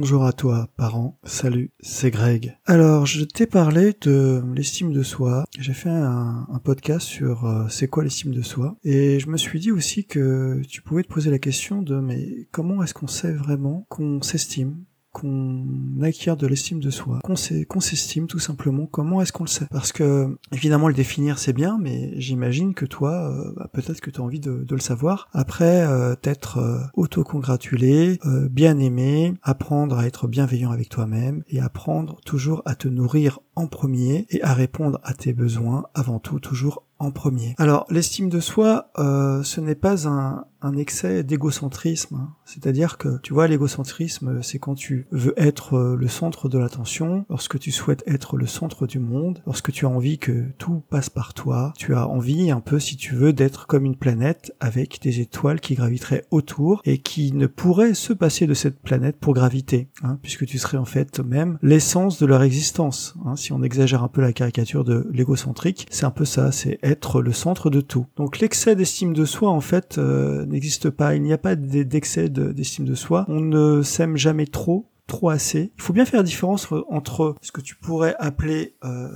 Bonjour 0.00 0.24
à 0.24 0.32
toi, 0.32 0.68
parent. 0.76 1.18
Salut, 1.24 1.72
c'est 1.80 2.12
Greg. 2.12 2.56
Alors, 2.66 3.04
je 3.04 3.24
t'ai 3.24 3.46
parlé 3.46 3.96
de 4.00 4.40
l'estime 4.54 4.92
de 4.92 5.02
soi. 5.02 5.44
J'ai 5.58 5.72
fait 5.72 5.88
un, 5.88 6.46
podcast 6.62 7.04
sur 7.04 7.46
euh, 7.46 7.66
c'est 7.68 7.88
quoi 7.88 8.04
l'estime 8.04 8.32
de 8.32 8.42
soi. 8.42 8.76
Et 8.84 9.18
je 9.18 9.28
me 9.28 9.36
suis 9.36 9.58
dit 9.58 9.72
aussi 9.72 10.06
que 10.06 10.62
tu 10.68 10.82
pouvais 10.82 11.02
te 11.02 11.08
poser 11.08 11.32
la 11.32 11.40
question 11.40 11.82
de 11.82 11.96
mais 11.96 12.46
comment 12.52 12.80
est-ce 12.80 12.94
qu'on 12.94 13.08
sait 13.08 13.32
vraiment 13.32 13.86
qu'on 13.88 14.22
s'estime? 14.22 14.84
Qu'on 15.18 15.64
acquiert 16.02 16.36
de 16.36 16.46
l'estime 16.46 16.80
de 16.80 16.90
soi, 16.90 17.20
qu'on 17.22 17.36
s'estime 17.80 18.26
tout 18.26 18.38
simplement. 18.38 18.86
Comment 18.86 19.20
est-ce 19.20 19.32
qu'on 19.32 19.44
le 19.44 19.48
sait? 19.48 19.66
Parce 19.70 19.92
que 19.92 20.36
évidemment 20.52 20.88
le 20.88 20.94
définir 20.94 21.38
c'est 21.38 21.52
bien, 21.52 21.78
mais 21.80 22.12
j'imagine 22.20 22.74
que 22.74 22.84
toi, 22.84 23.30
euh, 23.30 23.52
bah, 23.56 23.68
peut-être 23.72 24.00
que 24.00 24.10
tu 24.10 24.20
as 24.20 24.24
envie 24.24 24.40
de, 24.40 24.66
le 24.68 24.80
savoir. 24.80 25.28
Après, 25.32 25.86
euh, 25.86 26.14
t'être 26.14 26.58
euh, 26.58 26.80
autocongratulé, 26.94 28.18
euh, 28.26 28.48
bien 28.48 28.78
aimé, 28.78 29.34
apprendre 29.42 29.98
à 29.98 30.06
être 30.06 30.28
bienveillant 30.28 30.70
avec 30.70 30.88
toi-même 30.88 31.42
et 31.48 31.60
apprendre 31.60 32.20
toujours 32.24 32.62
à 32.64 32.74
te 32.74 32.86
nourrir 32.86 33.40
en 33.56 33.66
premier 33.66 34.26
et 34.30 34.42
à 34.42 34.54
répondre 34.54 35.00
à 35.02 35.14
tes 35.14 35.32
besoins 35.32 35.86
avant 35.94 36.20
tout, 36.20 36.38
toujours 36.38 36.84
en 36.98 37.10
premier. 37.10 37.54
Alors 37.58 37.86
l'estime 37.90 38.28
de 38.28 38.40
soi, 38.40 38.90
euh, 38.98 39.42
ce 39.42 39.60
n'est 39.60 39.74
pas 39.74 40.08
un, 40.08 40.44
un 40.60 40.76
excès 40.76 41.22
d'égocentrisme. 41.22 42.16
Hein. 42.16 42.34
C'est-à-dire 42.44 42.98
que, 42.98 43.20
tu 43.22 43.32
vois, 43.32 43.46
l'égocentrisme, 43.46 44.42
c'est 44.42 44.58
quand 44.58 44.74
tu 44.74 45.06
veux 45.10 45.34
être 45.36 45.74
euh, 45.74 45.96
le 45.96 46.08
centre 46.08 46.48
de 46.48 46.58
l'attention, 46.58 47.24
lorsque 47.28 47.58
tu 47.58 47.70
souhaites 47.70 48.02
être 48.06 48.36
le 48.36 48.46
centre 48.46 48.86
du 48.86 48.98
monde, 48.98 49.42
lorsque 49.46 49.72
tu 49.72 49.86
as 49.86 49.88
envie 49.88 50.18
que 50.18 50.46
tout 50.58 50.82
passe 50.90 51.10
par 51.10 51.34
toi, 51.34 51.72
tu 51.76 51.94
as 51.94 52.08
envie 52.08 52.50
un 52.50 52.60
peu, 52.60 52.78
si 52.78 52.96
tu 52.96 53.14
veux, 53.14 53.32
d'être 53.32 53.66
comme 53.66 53.84
une 53.84 53.96
planète 53.96 54.54
avec 54.60 55.00
des 55.02 55.20
étoiles 55.20 55.60
qui 55.60 55.74
graviteraient 55.74 56.24
autour 56.30 56.82
et 56.84 56.98
qui 56.98 57.32
ne 57.32 57.46
pourraient 57.46 57.94
se 57.94 58.12
passer 58.12 58.46
de 58.46 58.54
cette 58.54 58.80
planète 58.80 59.16
pour 59.18 59.34
graviter, 59.34 59.88
hein, 60.02 60.18
puisque 60.22 60.46
tu 60.46 60.58
serais 60.58 60.78
en 60.78 60.84
fait 60.84 61.20
même 61.20 61.58
l'essence 61.62 62.18
de 62.18 62.26
leur 62.26 62.42
existence. 62.42 63.14
Hein. 63.24 63.36
Si 63.36 63.52
on 63.52 63.62
exagère 63.62 64.02
un 64.02 64.08
peu 64.08 64.20
la 64.20 64.32
caricature 64.32 64.84
de 64.84 65.08
l'égocentrique, 65.12 65.86
c'est 65.90 66.06
un 66.06 66.10
peu 66.10 66.24
ça, 66.24 66.52
c'est 66.52 66.78
être 66.82 67.20
le 67.20 67.32
centre 67.32 67.70
de 67.70 67.80
tout. 67.80 68.06
Donc 68.16 68.38
l'excès 68.38 68.74
d'estime 68.74 69.12
de 69.12 69.24
soi, 69.24 69.50
en 69.50 69.60
fait, 69.60 69.98
euh, 69.98 70.46
n'existe 70.48 70.90
pas. 70.90 71.14
Il 71.14 71.22
n'y 71.22 71.32
a 71.32 71.38
pas 71.38 71.56
d'excès 71.56 72.28
d'estime 72.28 72.84
de 72.84 72.94
soi. 72.94 73.24
On 73.28 73.40
ne 73.40 73.82
s'aime 73.82 74.16
jamais 74.16 74.46
trop 74.46 74.90
trop 75.08 75.30
assez. 75.30 75.72
Il 75.76 75.82
faut 75.82 75.92
bien 75.92 76.04
faire 76.04 76.20
la 76.20 76.24
différence 76.24 76.68
entre 76.88 77.34
ce 77.40 77.50
que 77.50 77.60
tu 77.60 77.74
pourrais 77.74 78.14
appeler 78.20 78.76
euh, 78.84 79.08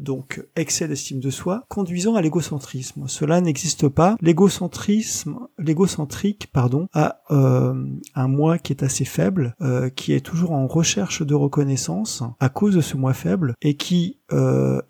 donc 0.00 0.44
excès 0.56 0.88
d'estime 0.88 1.20
de 1.20 1.30
soi, 1.30 1.64
conduisant 1.68 2.16
à 2.16 2.22
l'égocentrisme. 2.22 3.04
Cela 3.06 3.40
n'existe 3.40 3.88
pas. 3.88 4.16
L'égocentrisme, 4.20 5.38
l'égocentrique, 5.58 6.48
pardon, 6.52 6.88
a 6.94 7.20
euh, 7.30 7.74
un 8.14 8.28
moi 8.28 8.58
qui 8.58 8.72
est 8.72 8.82
assez 8.82 9.04
faible, 9.04 9.54
euh, 9.60 9.90
qui 9.90 10.14
est 10.14 10.24
toujours 10.24 10.52
en 10.52 10.66
recherche 10.66 11.22
de 11.22 11.34
reconnaissance 11.34 12.24
à 12.40 12.48
cause 12.48 12.74
de 12.74 12.80
ce 12.80 12.96
moi 12.96 13.12
faible 13.12 13.54
et 13.62 13.76
qui 13.76 14.18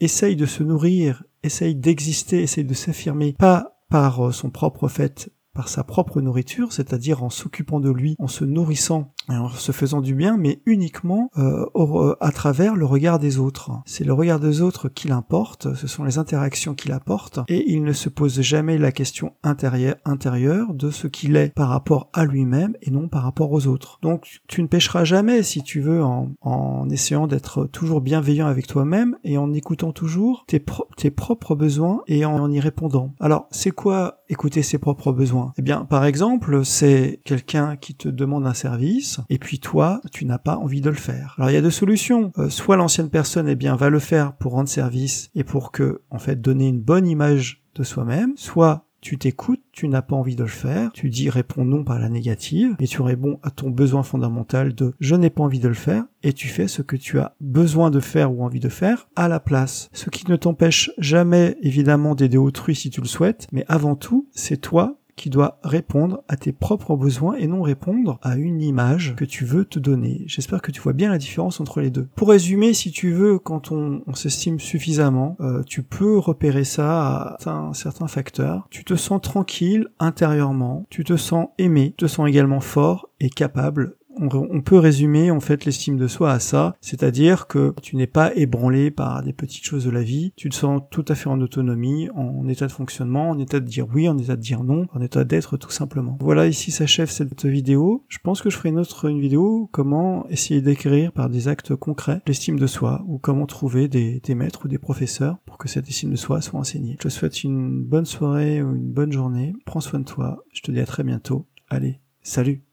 essaye 0.01 0.37
de 0.37 0.47
se 0.47 0.63
nourrir, 0.63 1.25
essaye 1.42 1.75
d'exister, 1.75 2.42
essaye 2.42 2.65
de 2.65 2.75
s'affirmer 2.75 3.35
pas 3.39 3.81
par 3.89 4.33
son 4.33 4.51
propre 4.51 4.89
fait 4.89 5.31
par 5.59 5.69
sa 5.69 5.83
propre 5.83 6.20
nourriture, 6.20 6.73
c'est-à-dire 6.73 7.25
en 7.25 7.31
s'occupant 7.31 7.81
de 7.81 7.91
lui, 7.91 8.14
en 8.20 8.28
se 8.28 8.45
nourrissant 8.45 9.12
en 9.29 9.48
se 9.48 9.73
faisant 9.73 10.01
du 10.01 10.15
bien, 10.15 10.37
mais 10.37 10.61
uniquement 10.67 11.31
euh, 11.39 11.67
euh, 11.77 12.17
à 12.21 12.33
travers 12.33 12.77
le 12.77 12.87
regard 12.87 13.19
des 13.19 13.39
autres. 13.39 13.70
C'est 13.85 14.05
le 14.05 14.12
regard 14.12 14.41
des 14.41 14.61
autres 14.61 14.89
qui 14.89 15.09
l'importe, 15.09 15.75
ce 15.75 15.87
sont 15.87 16.05
les 16.05 16.19
interactions 16.19 16.75
qu'il 16.75 16.93
apporte, 16.93 17.41
et 17.48 17.70
il 17.70 17.83
ne 17.85 17.93
se 17.93 18.09
pose 18.09 18.41
jamais 18.41 18.79
la 18.79 18.93
question 18.93 19.33
intérieure, 19.43 19.97
intérieure 20.05 20.73
de 20.75 20.91
ce 20.91 21.07
qu'il 21.07 21.37
est 21.37 21.55
par 21.55 21.69
rapport 21.69 22.09
à 22.12 22.25
lui-même 22.25 22.77
et 22.83 22.91
non 22.91 23.09
par 23.09 23.23
rapport 23.23 23.53
aux 23.53 23.67
autres. 23.67 23.98
Donc 24.03 24.41
tu 24.47 24.62
ne 24.62 24.67
pêcheras 24.67 25.05
jamais, 25.05 25.42
si 25.42 25.63
tu 25.63 25.81
veux, 25.81 26.03
en, 26.03 26.31
en 26.41 26.89
essayant 26.89 27.27
d'être 27.27 27.67
toujours 27.67 28.01
bienveillant 28.01 28.47
avec 28.47 28.67
toi-même 28.67 29.17
et 29.25 29.39
en 29.39 29.53
écoutant 29.53 29.92
toujours 29.92 30.45
tes, 30.47 30.65
tes 30.97 31.11
propres 31.11 31.55
besoins 31.55 32.03
et 32.07 32.25
en 32.25 32.51
y 32.51 32.61
répondant. 32.61 33.14
Alors 33.20 33.47
c'est 33.51 33.70
quoi 33.70 34.20
écouter 34.29 34.63
ses 34.63 34.79
propres 34.79 35.13
besoins? 35.13 35.52
Eh 35.57 35.63
bien, 35.63 35.85
par 35.85 36.05
exemple, 36.05 36.64
c'est 36.64 37.20
quelqu'un 37.25 37.77
qui 37.77 37.95
te 37.95 38.08
demande 38.08 38.47
un 38.47 38.55
service, 38.55 39.17
et 39.29 39.39
puis 39.39 39.58
toi, 39.58 40.01
tu 40.12 40.24
n'as 40.24 40.39
pas 40.39 40.56
envie 40.56 40.80
de 40.80 40.90
le 40.90 40.96
faire. 40.96 41.34
Alors, 41.39 41.51
il 41.51 41.55
y 41.55 41.56
a 41.56 41.62
deux 41.62 41.70
solutions. 41.70 42.33
Euh, 42.39 42.51
soit 42.51 42.77
l'ancienne 42.77 43.11
personne, 43.11 43.48
eh 43.48 43.55
bien, 43.55 43.77
va 43.77 43.90
le 43.90 43.98
faire 43.98 44.34
pour 44.34 44.52
rendre 44.52 44.68
service 44.68 45.30
et 45.34 45.45
pour 45.45 45.73
que, 45.73 46.02
en 46.11 46.18
fait, 46.18 46.40
donner 46.40 46.68
une 46.68 46.80
bonne 46.80 47.06
image 47.06 47.62
de 47.74 47.83
soi-même, 47.83 48.33
soit 48.36 48.84
tu 49.01 49.17
t'écoutes, 49.17 49.62
tu 49.73 49.89
n'as 49.89 50.02
pas 50.02 50.17
envie 50.17 50.36
de 50.36 50.42
le 50.42 50.48
faire, 50.48 50.92
tu 50.92 51.08
dis 51.08 51.30
réponds 51.30 51.64
non 51.64 51.84
par 51.84 51.98
la 51.98 52.08
négative, 52.08 52.74
et 52.80 52.86
tu 52.86 53.01
réponds 53.01 53.39
à 53.42 53.51
ton 53.51 53.70
besoin 53.70 54.02
fondamental 54.02 54.74
de 54.74 54.95
je 54.98 55.14
n'ai 55.14 55.30
pas 55.30 55.45
envie 55.45 55.61
de 55.61 55.68
le 55.68 55.74
faire, 55.74 56.05
et 56.23 56.33
tu 56.33 56.48
fais 56.48 56.68
ce 56.68 56.83
que 56.83 56.96
tu 56.96 57.18
as 57.18 57.34
besoin 57.40 57.90
de 57.90 58.01
faire 58.01 58.33
ou 58.33 58.45
envie 58.45 58.61
de 58.61 58.68
faire 58.68 59.08
à 59.14 59.28
la 59.28 59.40
place. 59.40 59.89
Ce 59.92 60.11
qui 60.11 60.28
ne 60.28 60.36
t'empêche 60.36 60.90
jamais 60.98 61.57
évidemment 61.62 62.14
d'aider 62.14 62.39
autrui 62.39 62.74
si 62.74 62.90
tu 62.90 63.01
le 63.01 63.07
souhaites, 63.07 63.46
mais 63.52 63.64
avant 63.68 63.95
tout, 63.95 64.28
c'est 64.33 64.61
toi 64.61 64.98
qui 65.18 65.29
doit 65.29 65.58
répondre 65.62 66.23
à 66.29 66.36
tes 66.36 66.52
propres 66.52 66.96
besoins 66.96 67.34
et 67.34 67.46
non 67.46 67.61
répondre 67.61 68.18
à 68.23 68.36
une 68.36 68.62
image 68.62 69.14
que 69.17 69.24
tu 69.24 69.45
veux 69.45 69.64
te 69.67 69.79
donner. 69.79 70.23
J'espère 70.27 70.62
que 70.62 70.70
tu 70.70 70.80
vois 70.80 70.95
bien 70.95 71.11
la 71.11 71.18
différence 71.18 71.61
entre 71.61 71.80
les 71.80 71.90
deux. 71.90 72.08
Pour 72.14 72.30
résumer, 72.30 72.73
si 72.73 72.90
tu 72.90 73.11
veux, 73.11 73.39
quand 73.39 73.73
on, 73.73 74.02
s'estime 74.14 74.58
suffisamment, 74.58 75.36
euh, 75.40 75.62
tu 75.64 75.83
peux 75.83 76.18
repérer 76.18 76.64
ça 76.64 77.36
à 77.45 77.51
un 77.51 77.74
certain 77.74 78.08
facteur. 78.08 78.67
Tu 78.70 78.84
te 78.84 78.95
sens 78.95 79.20
tranquille 79.20 79.89
intérieurement, 79.98 80.86
tu 80.89 81.05
te 81.05 81.17
sens 81.17 81.48
aimé, 81.58 81.95
tu 81.96 82.07
te 82.07 82.11
sens 82.11 82.28
également 82.28 82.61
fort 82.61 83.11
et 83.20 83.28
capable 83.28 83.98
on, 84.20 84.61
peut 84.61 84.79
résumer 84.79 85.30
en 85.30 85.40
fait 85.40 85.64
l'estime 85.64 85.96
de 85.96 86.06
soi 86.06 86.33
à 86.33 86.39
ça, 86.39 86.77
c'est-à-dire 86.80 87.46
que 87.46 87.74
tu 87.83 87.96
n'es 87.96 88.06
pas 88.06 88.34
ébranlé 88.34 88.90
par 88.90 89.23
des 89.23 89.33
petites 89.33 89.64
choses 89.64 89.84
de 89.84 89.90
la 89.90 90.02
vie, 90.02 90.33
tu 90.36 90.48
te 90.48 90.55
sens 90.55 90.83
tout 90.90 91.05
à 91.08 91.14
fait 91.14 91.29
en 91.29 91.40
autonomie, 91.40 92.08
en 92.14 92.46
état 92.48 92.67
de 92.67 92.73
fonctionnement, 92.73 93.30
en 93.30 93.39
état 93.39 93.61
de 93.61 93.67
dire 93.67 93.86
oui, 93.92 94.08
en 94.08 94.18
état 94.18 94.36
de 94.36 94.40
dire 94.40 94.64
non, 94.64 94.86
en 94.92 95.01
état 95.01 95.24
d'être 95.24 95.57
tout 95.57 95.70
simplement. 95.70 96.18
Voilà, 96.20 96.46
ici 96.46 96.70
s'achève 96.70 97.11
cette 97.11 97.46
vidéo. 97.46 98.05
Je 98.08 98.18
pense 98.23 98.42
que 98.42 98.51
je 98.51 98.57
ferai 98.57 98.70
une 98.70 98.78
autre 98.78 99.08
une 99.08 99.20
vidéo 99.20 99.68
comment 99.73 100.27
essayer 100.28 100.61
d'écrire 100.61 101.12
par 101.12 101.28
des 101.28 101.48
actes 101.48 101.74
concrets 101.74 102.20
l'estime 102.27 102.58
de 102.58 102.67
soi 102.67 103.05
ou 103.07 103.18
comment 103.18 103.46
trouver 103.46 103.89
des, 103.89 104.20
des 104.20 104.34
maîtres 104.34 104.64
ou 104.64 104.68
des 104.68 104.78
professeurs 104.78 105.39
pour 105.46 105.58
que 105.58 105.68
cette 105.68 105.89
estime 105.89 106.11
de 106.11 106.17
soi 106.17 106.40
soit 106.40 106.58
enseignée. 106.58 106.96
Je 106.98 107.05
te 107.05 107.08
souhaite 107.08 107.45
une 107.45 107.84
bonne 107.84 108.07
soirée 108.07 108.62
ou 108.62 108.74
une 108.74 108.92
bonne 108.92 109.12
journée. 109.12 109.55
Prends 109.64 109.80
soin 109.80 110.01
de 110.01 110.05
toi. 110.05 110.42
Je 110.52 110.62
te 110.62 110.70
dis 110.70 110.80
à 110.80 110.86
très 110.86 111.05
bientôt. 111.05 111.46
Allez, 111.70 112.01
salut 112.23 112.67